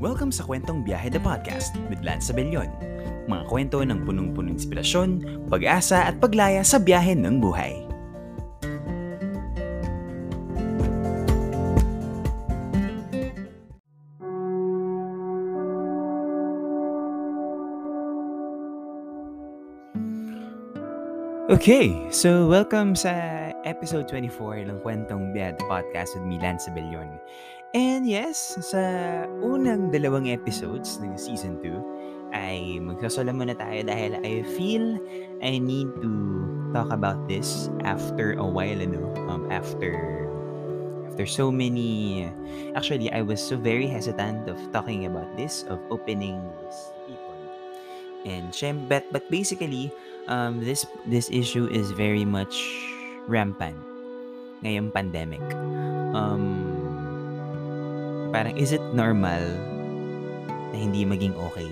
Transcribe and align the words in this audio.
Welcome 0.00 0.32
sa 0.32 0.48
Kwentong 0.48 0.80
Biyahe 0.80 1.12
the 1.12 1.20
Podcast 1.20 1.76
with 1.92 2.00
Lance 2.00 2.32
Abellion. 2.32 2.72
Mga 3.28 3.44
kwento 3.52 3.84
ng 3.84 4.08
punong-punong 4.08 4.56
inspirasyon, 4.56 5.44
pag-asa 5.52 6.08
at 6.08 6.16
paglaya 6.16 6.64
sa 6.64 6.80
biyahe 6.80 7.12
ng 7.20 7.36
buhay. 7.36 7.84
Okay, 21.52 21.92
so 22.08 22.48
welcome 22.48 22.96
sa 22.96 23.12
episode 23.68 24.08
24 24.08 24.64
ng 24.64 24.80
Kwentong 24.80 25.36
Biyahe 25.36 25.60
the 25.60 25.66
Podcast 25.68 26.16
with 26.16 26.24
me, 26.24 26.40
Lance 26.40 26.72
Abellion. 26.72 27.20
And 27.70 28.02
yes, 28.02 28.58
sa 28.66 28.82
unang 29.38 29.94
dalawang 29.94 30.26
episodes 30.26 30.98
ng 30.98 31.14
season 31.14 31.62
2 31.62 32.34
ay 32.34 32.82
magsasala 32.82 33.30
muna 33.30 33.54
tayo 33.54 33.86
dahil 33.86 34.18
I 34.26 34.42
feel 34.58 34.98
I 35.38 35.62
need 35.62 35.86
to 36.02 36.12
talk 36.74 36.90
about 36.90 37.30
this 37.30 37.70
after 37.86 38.34
a 38.38 38.46
while, 38.46 38.78
ano, 38.82 39.06
um, 39.30 39.46
after 39.54 39.94
after 41.10 41.26
so 41.26 41.50
many 41.50 42.26
actually 42.74 43.10
I 43.10 43.22
was 43.22 43.38
so 43.38 43.54
very 43.58 43.86
hesitant 43.86 44.50
of 44.50 44.58
talking 44.74 45.06
about 45.06 45.26
this 45.34 45.66
of 45.66 45.82
opening 45.90 46.38
this 46.62 46.78
people 47.06 47.38
and 48.26 48.54
but 48.86 49.06
but 49.10 49.26
basically 49.30 49.90
um 50.30 50.62
this 50.62 50.86
this 51.06 51.26
issue 51.30 51.66
is 51.70 51.90
very 51.94 52.26
much 52.26 52.62
rampant 53.26 53.78
ngayong 54.62 54.90
pandemic. 54.94 55.42
Um 56.14 56.69
parang 58.30 58.56
is 58.56 58.72
it 58.72 58.82
normal 58.94 59.42
na 60.70 60.76
hindi 60.76 61.04
maging 61.04 61.34
okay? 61.50 61.70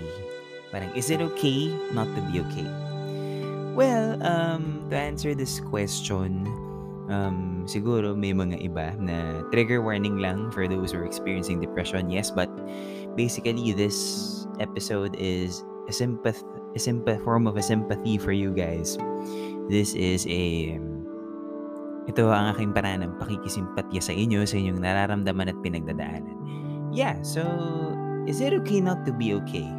Parang 0.69 0.91
is 0.93 1.09
it 1.09 1.19
okay 1.19 1.73
not 1.95 2.07
to 2.13 2.21
be 2.29 2.39
okay? 2.43 2.69
Well 3.73 4.19
um 4.21 4.85
to 4.91 4.95
answer 4.95 5.33
this 5.33 5.59
question 5.59 6.45
um 7.09 7.65
siguro 7.65 8.13
may 8.13 8.35
mga 8.35 8.69
iba 8.69 8.93
na 9.01 9.41
trigger 9.49 9.81
warning 9.81 10.21
lang 10.21 10.53
for 10.53 10.67
those 10.69 10.93
who 10.93 11.01
are 11.01 11.09
experiencing 11.09 11.57
depression 11.57 12.11
yes 12.11 12.29
but 12.29 12.51
basically 13.17 13.73
this 13.73 13.97
episode 14.61 15.17
is 15.17 15.65
a 15.89 15.93
sympath 15.95 16.45
a 16.75 16.79
sympath 16.79 17.23
form 17.23 17.47
of 17.47 17.57
a 17.57 17.63
sympathy 17.63 18.17
for 18.17 18.31
you 18.31 18.53
guys. 18.53 18.97
This 19.69 19.93
is 19.93 20.25
a 20.27 20.77
ito 22.09 22.33
ang 22.33 22.57
aking 22.57 22.73
paraan 22.73 23.05
ng 23.05 23.13
pakikisimpatya 23.21 24.01
sa 24.01 24.13
inyo 24.13 24.41
sa 24.49 24.57
inyong 24.57 24.81
nararamdaman 24.81 25.53
at 25.53 25.57
pinagdadaanan 25.61 26.35
yeah 26.89 27.13
so 27.21 27.45
is 28.25 28.41
it 28.41 28.51
okay 28.51 28.81
not 28.81 29.05
to 29.05 29.13
be 29.13 29.37
okay 29.37 29.69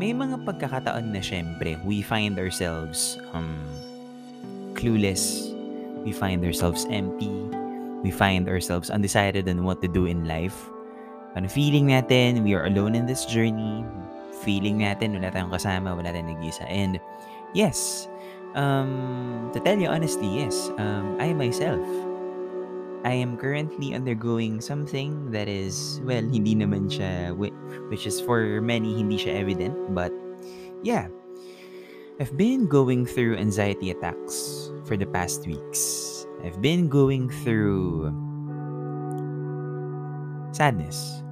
may 0.00 0.16
mga 0.16 0.40
pagkakataon 0.48 1.12
na 1.12 1.20
syempre 1.20 1.76
we 1.84 2.00
find 2.00 2.40
ourselves 2.40 3.20
um 3.36 3.60
clueless 4.72 5.48
we 6.08 6.12
find 6.16 6.40
ourselves 6.40 6.86
empty, 6.88 7.28
we 8.00 8.10
find 8.10 8.48
ourselves 8.48 8.88
undecided 8.88 9.44
on 9.48 9.64
what 9.64 9.82
to 9.82 9.88
do 9.88 10.06
in 10.06 10.24
life. 10.24 10.56
Ano 11.36 11.52
feeling 11.52 11.92
natin, 11.92 12.40
we 12.40 12.56
are 12.56 12.64
alone 12.64 12.96
in 12.96 13.04
this 13.04 13.28
journey. 13.28 13.84
Feeling 14.40 14.80
natin, 14.80 15.12
wala 15.12 15.28
tayong 15.28 15.52
kasama, 15.52 15.92
wala 15.92 16.08
tayong 16.08 16.32
nag-isa. 16.32 16.64
And 16.64 16.96
yes, 17.52 18.07
um, 18.54 19.50
to 19.52 19.60
tell 19.60 19.78
you 19.78 19.88
honestly, 19.88 20.28
yes, 20.28 20.70
um, 20.78 21.16
I 21.20 21.32
myself, 21.32 21.84
I 23.04 23.12
am 23.12 23.36
currently 23.36 23.94
undergoing 23.94 24.60
something 24.60 25.30
that 25.30 25.48
is, 25.48 26.00
well, 26.04 26.22
hindi 26.22 26.54
naman 26.54 26.90
siya, 26.90 27.36
which 27.36 28.06
is 28.06 28.20
for 28.20 28.60
many, 28.60 28.96
hindi 28.96 29.18
siya 29.18 29.40
evident, 29.40 29.76
but 29.94 30.12
yeah, 30.82 31.08
I've 32.20 32.36
been 32.36 32.66
going 32.66 33.06
through 33.06 33.36
anxiety 33.38 33.90
attacks 33.90 34.70
for 34.84 34.96
the 34.96 35.06
past 35.06 35.46
weeks. 35.46 36.26
I've 36.42 36.60
been 36.60 36.88
going 36.88 37.30
through 37.30 38.10
sadness 40.50 41.22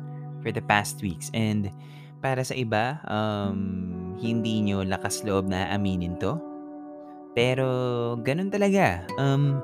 for 0.43 0.55
the 0.55 0.63
past 0.63 1.03
weeks. 1.03 1.31
And 1.35 1.75
para 2.23 2.47
sa 2.47 2.55
iba, 2.55 3.03
um, 3.11 4.15
hindi 4.23 4.63
nyo 4.63 4.87
lakas 4.87 5.27
loob 5.27 5.51
na 5.51 5.67
aminin 5.75 6.19
to. 6.23 6.39
Pero 7.37 7.69
ganun 8.25 8.49
talaga. 8.49 9.05
Um, 9.21 9.61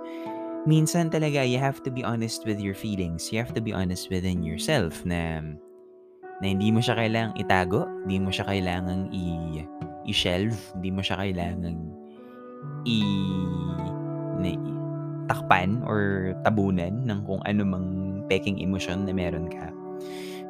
minsan 0.69 1.09
talaga, 1.09 1.41
you 1.41 1.57
have 1.57 1.81
to 1.83 1.91
be 1.91 2.05
honest 2.05 2.45
with 2.45 2.61
your 2.61 2.77
feelings. 2.77 3.33
You 3.33 3.41
have 3.41 3.57
to 3.57 3.65
be 3.65 3.73
honest 3.73 4.13
within 4.13 4.45
yourself 4.45 5.01
na, 5.09 5.41
na 6.39 6.47
hindi 6.47 6.69
mo 6.69 6.85
siya 6.85 7.01
kailangang 7.01 7.41
itago, 7.41 7.89
hindi 8.05 8.21
mo 8.21 8.29
siya 8.29 8.45
kailangang 8.45 9.09
i 9.11 9.25
i-shelve, 10.05 10.59
hindi 10.77 10.91
mo 10.93 11.01
siya 11.01 11.17
kailangan 11.17 11.77
i, 12.85 12.99
na, 14.43 14.51
i 14.53 14.73
takpan 15.31 15.81
or 15.87 16.35
tabunan 16.43 17.07
ng 17.07 17.21
kung 17.25 17.41
ano 17.47 17.63
mang 17.63 17.89
peking 18.27 18.59
emosyon 18.59 19.07
na 19.07 19.15
meron 19.15 19.47
ka. 19.49 19.71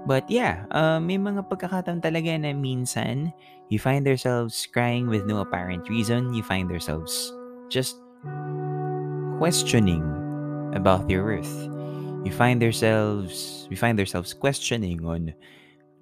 But 0.03 0.27
yeah, 0.27 0.67
uh, 0.75 0.99
may 0.99 1.15
mga 1.15 1.47
pagkakataon 1.47 2.03
talaga 2.03 2.35
na 2.35 2.51
minsan 2.51 3.31
you 3.71 3.79
find 3.79 4.05
yourselves 4.05 4.67
crying 4.69 5.07
with 5.07 5.25
no 5.25 5.41
apparent 5.41 5.89
reason. 5.89 6.35
You 6.35 6.43
find 6.43 6.69
yourselves 6.69 7.33
just 7.71 7.97
questioning 9.39 10.05
about 10.75 11.09
your 11.09 11.25
worth. 11.25 11.55
You 12.23 12.31
find 12.31 12.61
yourselves, 12.61 13.67
we 13.71 13.77
find 13.77 13.99
ourselves 13.99 14.35
questioning 14.35 15.03
on, 15.07 15.35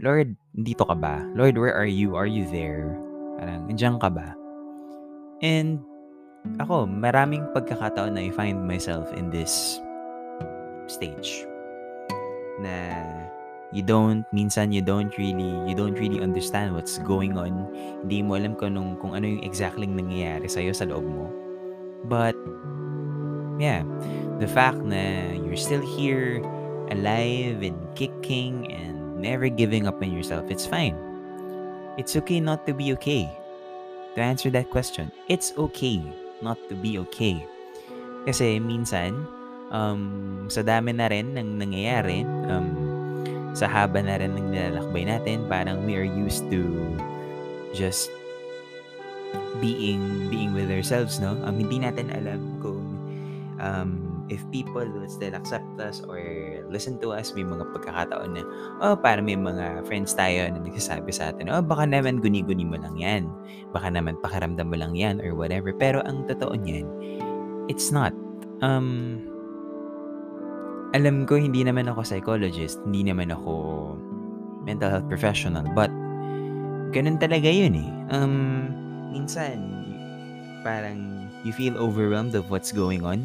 Lord, 0.01 0.37
dito 0.57 0.85
ka 0.89 0.97
ba? 0.97 1.25
Lord, 1.37 1.57
where 1.57 1.73
are 1.73 1.89
you? 1.89 2.17
Are 2.17 2.29
you 2.29 2.49
there? 2.49 2.97
Parang, 3.39 3.69
andyan 3.69 4.01
ka 4.01 4.09
ba? 4.09 4.37
And, 5.41 5.81
ako, 6.61 6.89
maraming 6.89 7.49
pagkakataon 7.53 8.17
na 8.17 8.29
I 8.29 8.33
find 8.33 8.67
myself 8.67 9.13
in 9.17 9.31
this 9.31 9.81
stage. 10.89 11.45
Na, 12.61 13.01
you 13.73 13.83
don't, 13.83 14.27
minsan 14.35 14.75
you 14.75 14.83
don't 14.83 15.15
really, 15.19 15.51
you 15.69 15.75
don't 15.75 15.95
really 15.95 16.21
understand 16.21 16.75
what's 16.75 16.99
going 17.07 17.39
on. 17.39 17.71
Hindi 18.03 18.23
mo 18.23 18.35
alam 18.35 18.59
kung, 18.59 18.75
anong, 18.75 18.99
kung 18.99 19.15
ano 19.15 19.27
yung 19.27 19.43
exactly 19.47 19.87
nangyayari 19.87 20.51
sa'yo 20.51 20.75
sa 20.75 20.87
loob 20.91 21.07
mo. 21.07 21.31
But, 22.11 22.35
yeah, 23.63 23.87
the 24.43 24.49
fact 24.51 24.83
na 24.83 25.31
you're 25.39 25.61
still 25.61 25.85
here, 25.85 26.43
alive 26.91 27.63
and 27.63 27.79
kicking 27.95 28.67
and 28.75 29.23
never 29.23 29.47
giving 29.47 29.87
up 29.87 30.03
on 30.03 30.11
yourself, 30.11 30.51
it's 30.51 30.67
fine. 30.67 30.99
It's 31.95 32.17
okay 32.19 32.41
not 32.41 32.67
to 32.67 32.75
be 32.75 32.91
okay. 32.99 33.31
To 34.17 34.19
answer 34.19 34.51
that 34.51 34.75
question, 34.75 35.15
it's 35.31 35.55
okay 35.55 36.03
not 36.43 36.59
to 36.67 36.75
be 36.75 36.99
okay. 37.07 37.47
Kasi 38.27 38.59
minsan, 38.59 39.15
um, 39.71 40.51
sa 40.51 40.67
dami 40.67 40.91
na 40.91 41.07
rin 41.07 41.39
ng 41.39 41.63
nangyayari, 41.63 42.27
um, 42.51 42.90
sa 43.53 43.67
haba 43.67 44.03
na 44.03 44.19
rin 44.19 44.37
ng 44.39 44.55
nilalakbay 44.55 45.05
natin, 45.07 45.47
parang 45.51 45.83
we 45.83 45.99
are 45.99 46.07
used 46.07 46.47
to 46.51 46.63
just 47.75 48.11
being 49.63 50.31
being 50.31 50.55
with 50.55 50.71
ourselves, 50.71 51.19
no? 51.19 51.37
Um, 51.45 51.59
hindi 51.59 51.83
natin 51.83 52.11
alam 52.15 52.59
kung 52.63 52.83
um, 53.61 54.11
if 54.31 54.41
people 54.55 54.87
will 54.87 55.07
still 55.11 55.35
accept 55.35 55.67
us 55.83 56.01
or 56.07 56.19
listen 56.71 56.97
to 57.03 57.11
us, 57.11 57.35
may 57.35 57.43
mga 57.43 57.67
pagkakataon 57.75 58.39
na, 58.39 58.43
oh, 58.81 58.95
para 58.95 59.19
may 59.19 59.35
mga 59.35 59.85
friends 59.85 60.15
tayo 60.15 60.47
na 60.49 60.63
nagsasabi 60.63 61.11
sa 61.11 61.35
atin, 61.35 61.51
oh, 61.51 61.61
baka 61.61 61.85
naman 61.85 62.23
guni-guni 62.23 62.63
mo 62.63 62.79
lang 62.79 62.97
yan. 62.97 63.27
Baka 63.75 63.91
naman 63.91 64.17
pakiramdam 64.23 64.71
mo 64.71 64.79
lang 64.79 64.95
yan 64.95 65.19
or 65.21 65.35
whatever. 65.35 65.75
Pero 65.75 66.01
ang 66.07 66.25
totoo 66.31 66.55
niyan, 66.55 66.87
it's 67.67 67.91
not. 67.91 68.15
Um, 68.63 69.30
alam 70.91 71.23
ko, 71.27 71.39
hindi 71.39 71.63
naman 71.63 71.87
ako 71.87 72.03
psychologist, 72.03 72.83
hindi 72.83 73.07
naman 73.07 73.31
ako 73.31 73.53
mental 74.67 74.91
health 74.91 75.09
professional, 75.09 75.63
but 75.73 75.91
ganun 76.91 77.17
talaga 77.17 77.47
yun 77.47 77.79
eh. 77.79 77.91
Um, 78.11 78.69
minsan, 79.15 79.63
parang 80.67 81.31
you 81.47 81.55
feel 81.55 81.79
overwhelmed 81.79 82.35
of 82.35 82.51
what's 82.51 82.75
going 82.75 83.07
on 83.07 83.23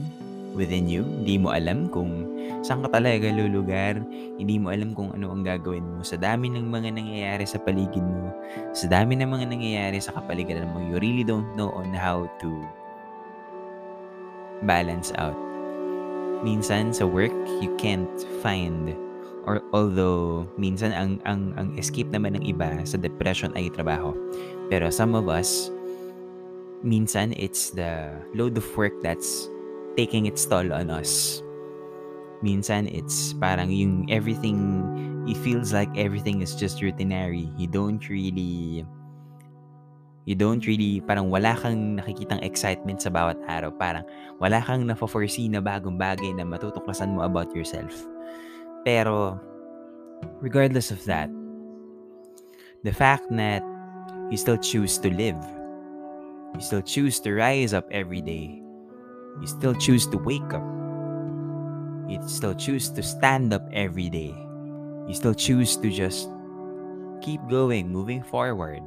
within 0.56 0.88
you. 0.88 1.04
Hindi 1.04 1.42
mo 1.42 1.52
alam 1.52 1.92
kung 1.92 2.30
saan 2.64 2.86
ka 2.86 3.02
talaga 3.02 3.28
lulugar. 3.34 4.00
Hindi 4.40 4.56
mo 4.62 4.72
alam 4.72 4.96
kung 4.96 5.12
ano 5.12 5.34
ang 5.34 5.44
gagawin 5.44 5.84
mo. 5.84 6.02
Sa 6.06 6.16
dami 6.16 6.54
ng 6.54 6.70
mga 6.70 6.96
nangyayari 6.96 7.44
sa 7.44 7.60
paligid 7.60 8.02
mo, 8.02 8.32
sa 8.72 8.88
dami 8.88 9.20
ng 9.20 9.28
mga 9.28 9.46
nangyayari 9.52 10.00
sa 10.00 10.16
kapaligiran 10.16 10.70
mo, 10.72 10.80
you 10.86 11.02
really 11.02 11.26
don't 11.28 11.50
know 11.60 11.74
on 11.76 11.92
how 11.92 12.30
to 12.40 12.50
balance 14.64 15.12
out. 15.20 15.44
Minsan 16.44 16.92
sa 16.92 17.06
work, 17.08 17.34
you 17.62 17.72
can't 17.78 18.12
find 18.44 18.92
or 19.46 19.62
although 19.72 20.50
minsan 20.58 20.90
ang 20.90 21.22
ang 21.30 21.54
ang 21.54 21.70
escape 21.78 22.10
naman 22.10 22.34
ng 22.34 22.44
iba 22.50 22.82
sa 22.82 22.98
depression 22.98 23.54
ay 23.54 23.70
trabaho. 23.70 24.12
Pero 24.74 24.90
some 24.90 25.14
of 25.14 25.30
us 25.30 25.70
minsan 26.82 27.32
it's 27.38 27.70
the 27.70 28.10
load 28.34 28.58
of 28.58 28.66
work 28.74 28.94
that's 29.06 29.48
taking 29.96 30.26
its 30.26 30.46
toll 30.46 30.74
on 30.74 30.92
us. 30.92 31.42
Minsan, 32.44 32.92
it's 32.92 33.34
parang 33.34 33.72
yung 33.72 34.06
everything 34.12 34.84
it 35.26 35.40
feels 35.42 35.74
like 35.74 35.90
everything 35.98 36.44
is 36.44 36.54
just 36.54 36.84
routinary. 36.84 37.50
You 37.58 37.66
don't 37.66 38.04
really 38.12 38.86
you 40.25 40.33
don't 40.33 40.66
really, 40.66 41.06
parang 41.06 41.30
wala 41.30 41.54
kang 41.54 42.01
nakikitang 42.01 42.42
excitement 42.42 42.98
sa 42.98 43.13
bawat 43.13 43.38
araw. 43.45 43.69
Parang 43.77 44.01
wala 44.42 44.57
kang 44.57 44.89
na-foresee 44.89 45.45
na 45.45 45.62
bagong 45.62 46.01
bagay 46.01 46.33
na 46.33 46.42
matutuklasan 46.42 47.13
mo 47.13 47.22
about 47.22 47.54
yourself. 47.54 47.94
Pero, 48.81 49.38
regardless 50.42 50.89
of 50.89 50.98
that, 51.06 51.30
the 52.81 52.94
fact 52.94 53.30
that 53.30 53.62
you 54.33 54.38
still 54.38 54.57
choose 54.57 54.98
to 54.98 55.13
live, 55.13 55.38
you 56.57 56.62
still 56.62 56.81
choose 56.81 57.21
to 57.21 57.30
rise 57.38 57.74
up 57.74 57.86
every 57.94 58.21
day, 58.21 58.62
you 59.42 59.48
still 59.48 59.78
choose 59.78 60.10
to 60.10 60.18
wake 60.25 60.54
up, 60.54 60.66
you 62.10 62.18
still 62.25 62.57
choose 62.57 62.89
to 62.89 63.06
stand 63.06 63.54
up 63.54 63.62
every 63.74 64.10
day, 64.10 64.33
you 65.06 65.13
still 65.13 65.38
choose 65.38 65.78
to 65.78 65.94
just 65.94 66.30
keep 67.21 67.42
going, 67.45 67.94
moving 67.94 68.25
forward, 68.25 68.81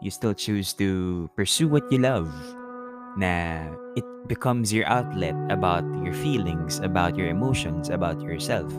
you 0.00 0.10
still 0.10 0.34
choose 0.34 0.72
to 0.74 1.28
pursue 1.36 1.68
what 1.68 1.84
you 1.92 1.98
love 1.98 2.32
na 3.16 3.68
it 3.96 4.04
becomes 4.26 4.72
your 4.72 4.86
outlet 4.88 5.34
about 5.50 5.84
your 6.04 6.14
feelings, 6.14 6.78
about 6.80 7.16
your 7.16 7.28
emotions, 7.28 7.88
about 7.88 8.20
yourself. 8.20 8.70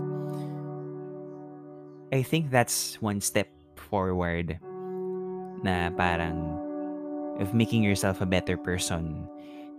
I 2.12 2.24
think 2.24 2.52
that's 2.52 3.00
one 3.02 3.22
step 3.22 3.48
forward 3.76 4.60
na 5.64 5.94
parang 5.94 6.58
of 7.40 7.54
making 7.54 7.84
yourself 7.84 8.20
a 8.22 8.28
better 8.28 8.58
person 8.58 9.28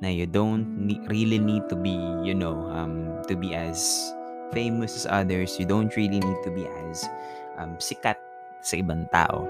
na 0.00 0.08
you 0.08 0.26
don't 0.26 0.66
ne- 0.86 1.02
really 1.06 1.38
need 1.38 1.68
to 1.68 1.76
be, 1.76 1.94
you 2.26 2.34
know, 2.34 2.66
um, 2.72 3.22
to 3.28 3.36
be 3.36 3.54
as 3.54 3.78
famous 4.52 4.94
as 4.96 5.06
others. 5.06 5.58
You 5.58 5.66
don't 5.66 5.94
really 5.96 6.18
need 6.18 6.40
to 6.44 6.50
be 6.50 6.66
as 6.88 7.06
um, 7.58 7.78
sikat 7.78 8.18
sa 8.62 8.78
ibang 8.78 9.04
tao 9.10 9.44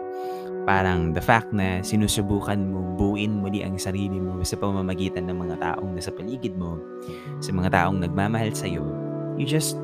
parang 0.62 1.10
the 1.10 1.22
fact 1.22 1.50
na 1.50 1.82
sinusubukan 1.82 2.58
mo 2.58 2.94
buuin 2.94 3.42
muli 3.42 3.66
ang 3.66 3.74
sarili 3.78 4.18
mo 4.22 4.38
sa 4.46 4.54
pamamagitan 4.54 5.26
ng 5.26 5.36
mga 5.38 5.56
taong 5.58 5.90
nasa 5.94 6.14
paligid 6.14 6.54
mo, 6.54 6.78
sa 7.42 7.50
mga 7.50 7.70
taong 7.74 7.98
nagmamahal 7.98 8.54
sa 8.54 8.70
iyo, 8.70 8.86
you 9.34 9.42
just 9.42 9.74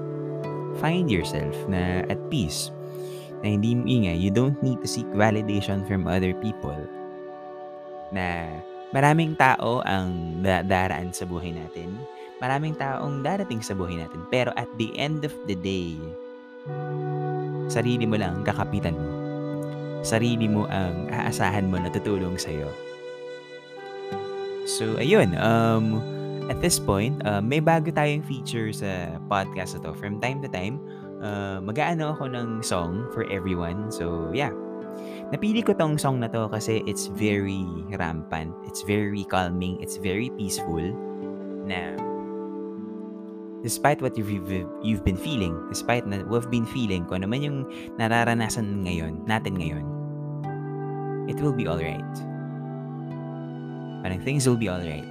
find 0.78 1.10
yourself 1.10 1.54
na 1.66 2.06
at 2.06 2.19
peace. 2.30 2.70
Na 3.42 3.54
hindi 3.54 3.75
mo 3.75 3.86
ingay, 3.86 4.19
you 4.19 4.30
don't 4.30 4.58
need 4.62 4.78
to 4.82 4.88
seek 4.90 5.06
validation 5.14 5.82
from 5.86 6.06
other 6.06 6.34
people. 6.38 6.78
Na 8.14 8.46
maraming 8.94 9.34
tao 9.38 9.82
ang 9.86 10.42
da- 10.42 10.66
daraan 10.66 11.10
sa 11.10 11.26
buhay 11.26 11.54
natin. 11.54 11.98
Maraming 12.38 12.78
taong 12.78 13.26
darating 13.26 13.62
sa 13.62 13.74
buhay 13.74 13.98
natin. 13.98 14.22
Pero 14.31 14.54
at 14.54 14.70
the 14.78 14.94
end 14.94 15.26
of 15.26 15.34
the 15.50 15.58
day, 15.58 15.98
sarili 17.66 18.06
mo 18.06 18.14
lang 18.14 18.42
kakapitan 18.46 18.94
mo 18.94 19.18
sarili 20.02 20.46
mo 20.46 20.66
ang 20.70 21.10
aasahan 21.10 21.66
mo 21.66 21.78
na 21.78 21.90
tutulong 21.90 22.38
sa'yo. 22.38 22.68
So, 24.68 25.00
ayun. 25.00 25.32
Um, 25.40 26.04
at 26.52 26.60
this 26.60 26.76
point, 26.76 27.20
uh, 27.24 27.40
may 27.40 27.60
bago 27.60 27.88
tayong 27.88 28.24
feature 28.24 28.72
sa 28.72 29.16
podcast 29.28 29.76
na 29.76 29.88
to. 29.88 29.92
From 29.96 30.20
time 30.20 30.44
to 30.44 30.48
time, 30.48 30.80
uh, 31.24 31.60
mag-aano 31.64 32.16
ako 32.16 32.28
ng 32.32 32.60
song 32.60 33.08
for 33.16 33.24
everyone. 33.32 33.88
So, 33.88 34.28
yeah. 34.32 34.52
Napili 35.28 35.60
ko 35.64 35.76
tong 35.76 36.00
song 36.00 36.20
na 36.24 36.28
to 36.32 36.48
kasi 36.48 36.80
it's 36.88 37.08
very 37.12 37.64
rampant. 37.96 38.52
It's 38.64 38.84
very 38.84 39.24
calming. 39.28 39.80
It's 39.80 40.00
very 40.00 40.32
peaceful. 40.36 40.84
Na 41.68 41.96
despite 43.69 44.00
what 44.00 44.17
you've, 44.17 44.32
you've 44.81 45.05
been 45.05 45.20
feeling, 45.20 45.53
despite 45.69 46.09
na 46.09 46.25
we've 46.25 46.49
been 46.49 46.65
feeling, 46.65 47.05
kung 47.05 47.20
ano 47.20 47.29
man 47.29 47.44
yung 47.44 47.59
nararanasan 48.00 48.81
ngayon, 48.88 49.20
natin 49.29 49.61
ngayon, 49.61 49.85
it 51.29 51.37
will 51.44 51.53
be 51.53 51.69
alright. 51.69 52.15
Parang 54.00 54.25
things 54.25 54.49
will 54.49 54.56
be 54.56 54.73
alright. 54.73 55.05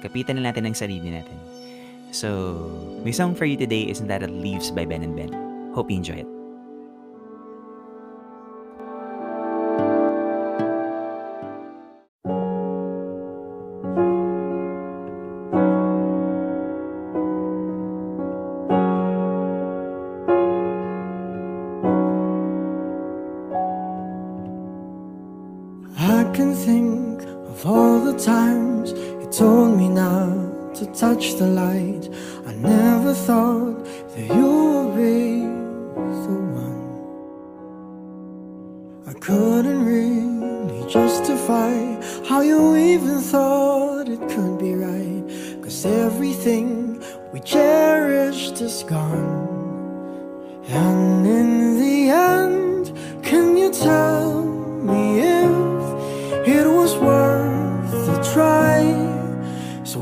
Kapitan 0.00 0.40
na 0.40 0.48
natin 0.48 0.64
ang 0.64 0.72
sarili 0.72 1.12
natin. 1.12 1.36
So, 2.08 2.56
my 3.04 3.12
song 3.12 3.36
for 3.36 3.44
you 3.44 3.60
today 3.60 3.84
is 3.84 4.00
That 4.00 4.24
Leaves 4.24 4.72
by 4.72 4.88
Ben 4.88 5.04
and 5.04 5.12
Ben. 5.12 5.28
Hope 5.76 5.92
you 5.92 6.00
enjoy 6.00 6.24
it. 6.24 6.37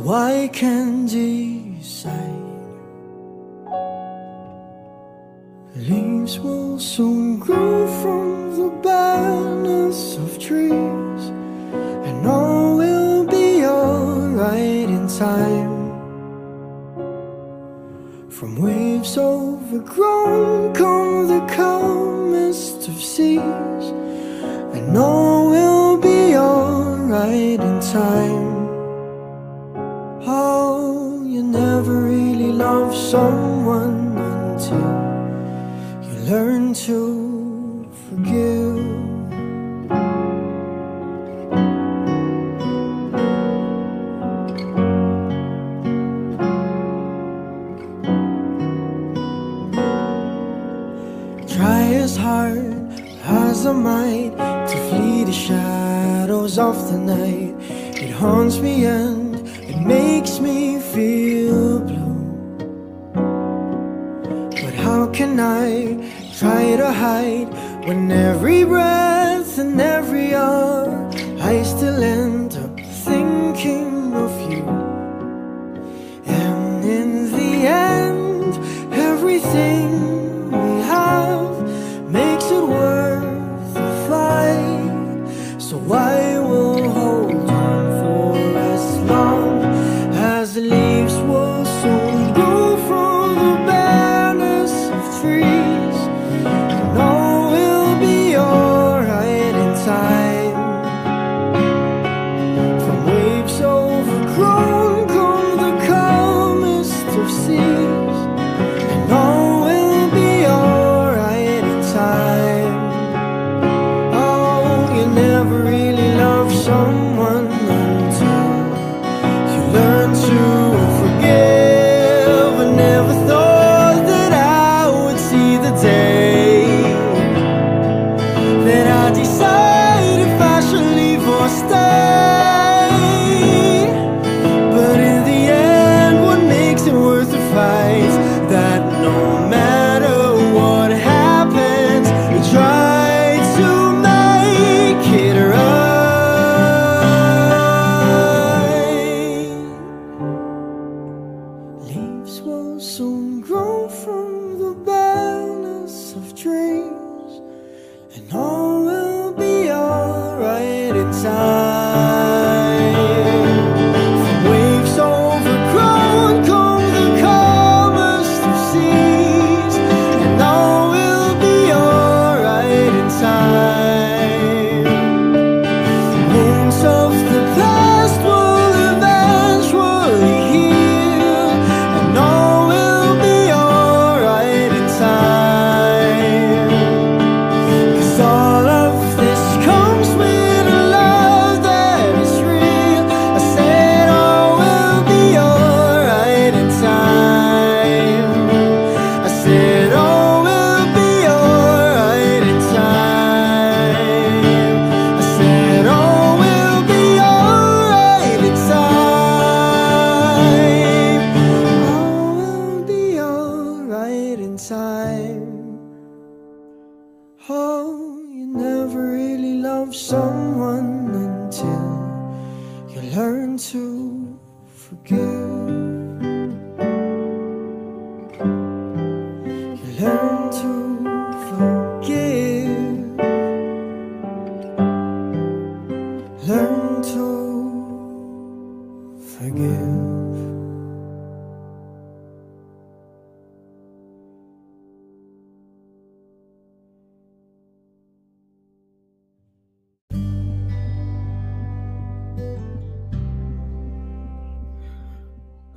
I 0.09 0.49
can 0.53 1.07
decide. 1.07 2.23
Leaves 5.75 6.39
will 6.39 6.79
soon 6.79 7.41
grow 7.41 7.89
from 8.03 8.57
the 8.57 8.71
barrenness 8.85 10.17
of 10.17 10.39
trees, 10.39 11.23
and 12.07 12.25
all 12.25 12.77
will 12.77 13.27
be 13.27 13.65
alright 13.65 14.89
in 14.89 15.09
time. 15.09 15.75
From 18.31 18.63
waves 18.63 19.19
overgrown 19.19 20.73
come 20.73 21.27
the 21.27 21.45
calmest 21.53 22.87
of 22.87 22.95
seas, 23.03 23.43
and 24.73 24.97
all 24.97 25.51
will 25.51 25.97
be 25.97 26.37
alright 26.37 27.59
in 27.59 27.81
time. 27.81 28.46
Someone 33.11 34.19
until 34.19 34.91
you 36.03 36.19
learn 36.29 36.75
to 36.75 37.89
forgive. 38.09 38.83
Try 51.47 51.83
as 52.03 52.17
hard 52.17 52.59
as 53.23 53.67
I 53.67 53.73
might 53.73 54.33
to 54.71 54.77
flee 54.89 55.23
the 55.23 55.33
shadows 55.33 56.59
of 56.59 56.77
the 56.91 56.99
night. 56.99 57.55
It 58.03 58.11
haunts 58.11 58.59
me 58.59 58.85
and 58.85 59.37
it 59.71 59.79
makes 59.79 60.41
me 60.41 60.81
feel 60.81 61.96
can 65.27 65.41
I 65.41 65.69
try 66.39 66.77
to 66.77 66.93
hide 66.93 67.51
when 67.87 68.13
every 68.13 68.63
breath 68.63 69.59
and 69.59 69.81
every 69.81 70.35
hour 70.35 71.11
I 71.41 71.63
still 71.65 72.01
end 72.03 72.66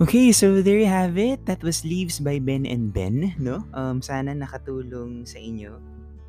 Okay, 0.10 0.34
so 0.34 0.66
there 0.66 0.82
you 0.82 0.90
have 0.90 1.22
it. 1.22 1.46
That 1.46 1.62
was 1.62 1.86
Leaves 1.86 2.18
by 2.18 2.42
Ben 2.42 2.66
and 2.66 2.90
Ben, 2.90 3.38
no? 3.38 3.62
Um, 3.78 4.02
sana 4.02 4.34
nakatulong 4.34 5.30
sa 5.30 5.38
inyo. 5.38 5.78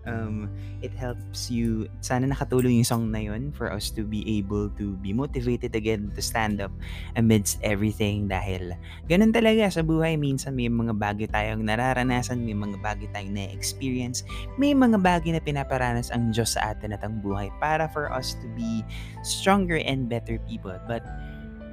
Um, 0.05 0.53
it 0.85 0.93
helps 0.93 1.49
you, 1.49 1.89
sana 2.05 2.29
nakatulong 2.29 2.77
yung 2.77 2.85
song 2.85 3.05
na 3.09 3.25
yun 3.25 3.49
for 3.57 3.73
us 3.73 3.89
to 3.97 4.05
be 4.05 4.21
able 4.37 4.69
to 4.77 5.01
be 5.01 5.17
motivated 5.17 5.73
again 5.73 6.13
to 6.13 6.21
stand 6.21 6.61
up 6.61 6.69
amidst 7.17 7.57
everything 7.65 8.29
dahil 8.29 8.77
ganun 9.09 9.33
talaga 9.33 9.73
sa 9.73 9.81
buhay. 9.81 10.13
Minsan 10.21 10.61
may 10.61 10.69
mga 10.69 10.93
bagay 11.01 11.33
tayong 11.33 11.65
nararanasan, 11.65 12.45
may 12.45 12.53
mga 12.53 12.85
bagay 12.85 13.09
tayong 13.17 13.33
na-experience, 13.33 14.29
may 14.61 14.77
mga 14.77 15.01
bagay 15.01 15.33
na 15.33 15.41
pinaparanas 15.41 16.13
ang 16.13 16.37
Diyos 16.37 16.53
sa 16.53 16.77
atin 16.77 16.93
at 16.93 17.01
ang 17.01 17.25
buhay 17.25 17.49
para 17.57 17.89
for 17.89 18.13
us 18.13 18.37
to 18.45 18.47
be 18.53 18.85
stronger 19.25 19.81
and 19.89 20.05
better 20.05 20.37
people. 20.45 20.77
But 20.85 21.01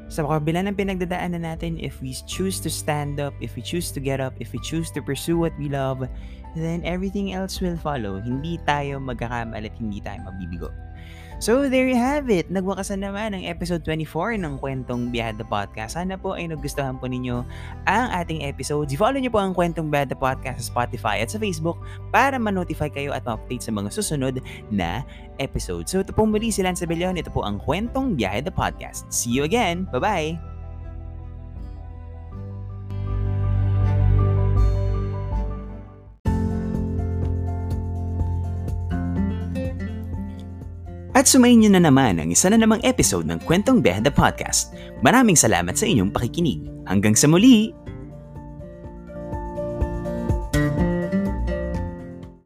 sa 0.08 0.24
kabila 0.24 0.64
ng 0.64 0.76
pinagdadaanan 0.76 1.44
natin, 1.44 1.76
if 1.84 2.00
we 2.00 2.16
choose 2.26 2.64
to 2.64 2.72
stand 2.72 3.20
up, 3.20 3.36
if 3.44 3.60
we 3.60 3.62
choose 3.62 3.92
to 3.92 4.00
get 4.00 4.24
up, 4.24 4.32
if 4.40 4.56
we 4.56 4.60
choose 4.64 4.88
to 4.96 5.04
pursue 5.04 5.36
what 5.36 5.52
we 5.60 5.68
love, 5.68 6.08
then 6.56 6.80
everything 6.88 7.36
else 7.36 7.60
will 7.60 7.76
follow. 7.76 8.18
Hindi 8.24 8.58
tayo 8.64 9.04
magkakamali 9.04 9.68
at 9.68 9.76
hindi 9.78 10.00
tayo 10.00 10.24
mabibigo. 10.24 10.72
So, 11.38 11.70
there 11.70 11.86
you 11.86 11.94
have 11.94 12.34
it. 12.34 12.50
Nagwakasan 12.50 13.06
naman 13.06 13.38
ang 13.38 13.46
episode 13.46 13.86
24 13.86 14.42
ng 14.42 14.58
Kwentong 14.58 15.14
Biyada 15.14 15.46
Podcast. 15.46 15.94
Sana 15.94 16.18
po 16.18 16.34
ay 16.34 16.50
nagustuhan 16.50 16.98
po 16.98 17.06
ninyo 17.06 17.46
ang 17.86 18.08
ating 18.10 18.42
episodes. 18.42 18.90
I-follow 18.90 19.22
niyo 19.22 19.30
po 19.30 19.38
ang 19.38 19.54
Kwentong 19.54 19.94
Biyada 19.94 20.18
Podcast 20.18 20.66
sa 20.66 20.74
Spotify 20.74 21.22
at 21.22 21.30
sa 21.30 21.38
Facebook 21.38 21.78
para 22.10 22.42
ma-notify 22.42 22.90
kayo 22.90 23.14
at 23.14 23.22
ma-update 23.22 23.62
sa 23.62 23.70
mga 23.70 23.94
susunod 23.94 24.42
na 24.74 25.06
episode. 25.38 25.86
So, 25.86 26.02
ito 26.02 26.10
po 26.10 26.26
muli 26.26 26.50
si 26.50 26.66
Lance 26.66 26.82
Abellion. 26.82 27.14
Ito 27.14 27.30
po 27.30 27.46
ang 27.46 27.62
Kwentong 27.62 28.18
Biyada 28.18 28.50
Podcast. 28.50 29.06
See 29.14 29.30
you 29.30 29.46
again. 29.46 29.86
Bye-bye! 29.94 30.57
At 41.18 41.26
sumayin 41.26 41.66
nyo 41.66 41.74
na 41.74 41.82
naman 41.82 42.22
ang 42.22 42.30
isa 42.30 42.46
na 42.46 42.62
namang 42.62 42.78
episode 42.86 43.26
ng 43.26 43.42
Kwentong 43.42 43.82
Behda 43.82 44.14
Podcast. 44.14 44.78
Maraming 45.02 45.34
salamat 45.34 45.74
sa 45.74 45.90
inyong 45.90 46.14
pakikinig. 46.14 46.62
Hanggang 46.86 47.18
sa 47.18 47.26
muli! 47.26 47.87